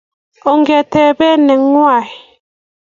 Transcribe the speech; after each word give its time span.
ongetebii 0.51 1.35
ing'weny 1.55 2.09